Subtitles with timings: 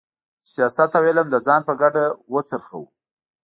[0.45, 2.85] چې سیاست او علم د ځان په ګټه وڅرخوو.